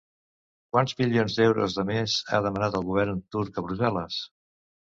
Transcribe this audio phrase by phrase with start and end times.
[0.75, 4.19] Quants milions d'euros de més ha demanat el govern turc a Brussel·les?